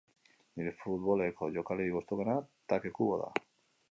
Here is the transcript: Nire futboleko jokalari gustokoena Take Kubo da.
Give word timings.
Nire 0.59 0.71
futboleko 0.79 1.49
jokalari 1.59 1.93
gustokoena 1.97 2.37
Take 2.73 2.95
Kubo 2.97 3.21
da. 3.25 3.29